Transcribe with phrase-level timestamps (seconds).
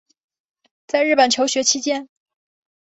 [0.87, 2.09] 在日本求学期间